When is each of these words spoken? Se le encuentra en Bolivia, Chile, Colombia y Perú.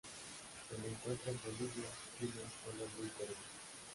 Se 0.67 0.81
le 0.81 0.95
encuentra 0.95 1.29
en 1.29 1.37
Bolivia, 1.43 1.85
Chile, 2.17 2.31
Colombia 2.65 3.05
y 3.05 3.19
Perú. 3.23 3.35